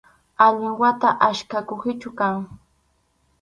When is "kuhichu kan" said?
1.67-2.35